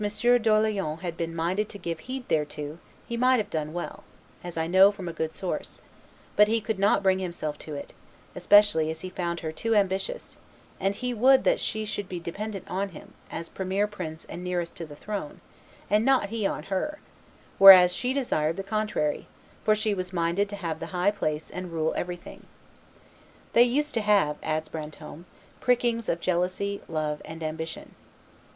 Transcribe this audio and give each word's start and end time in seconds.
d'Orleans 0.01 1.01
had 1.03 1.15
been 1.15 1.35
minded 1.35 1.69
to 1.69 1.77
give 1.77 1.99
heed 1.99 2.27
thereto, 2.27 2.79
he 3.07 3.15
might 3.15 3.37
have 3.37 3.51
done 3.51 3.71
well, 3.71 4.03
as 4.43 4.57
I 4.57 4.65
know 4.65 4.91
from 4.91 5.07
a 5.07 5.13
good 5.13 5.31
source; 5.31 5.83
but 6.35 6.47
he 6.47 6.59
could 6.59 6.79
not 6.79 7.03
bring 7.03 7.19
himself 7.19 7.59
to 7.59 7.75
it; 7.75 7.93
especially 8.33 8.89
as 8.89 9.01
he 9.01 9.11
found 9.11 9.41
her 9.41 9.51
too 9.51 9.75
ambitious, 9.75 10.37
and 10.79 10.95
he 10.95 11.13
would 11.13 11.43
that 11.43 11.59
she 11.59 11.85
should 11.85 12.09
be 12.09 12.19
dependent 12.19 12.67
on 12.67 12.89
him, 12.89 13.13
as 13.29 13.47
premier 13.47 13.85
prince 13.85 14.25
and 14.25 14.43
nearest 14.43 14.73
to 14.77 14.87
the 14.87 14.95
throne, 14.95 15.39
and 15.87 16.03
not 16.03 16.29
he 16.29 16.47
on 16.47 16.63
her; 16.63 16.97
whereas 17.59 17.93
she 17.95 18.11
desired 18.11 18.57
the 18.57 18.63
contrary, 18.63 19.27
for 19.63 19.75
she 19.75 19.93
was 19.93 20.11
minded 20.11 20.49
to 20.49 20.55
have 20.55 20.79
the 20.79 20.87
high 20.97 21.11
place 21.11 21.51
and 21.51 21.71
rule 21.73 21.93
everything.... 21.95 22.47
They 23.53 23.65
used 23.65 23.93
to 23.93 24.01
have," 24.01 24.37
adds 24.41 24.67
Brantome, 24.67 25.25
"prickings 25.59 26.09
of 26.09 26.19
jealousy, 26.21 26.81
love, 26.87 27.21
and 27.23 27.43
ambition." 27.43 27.93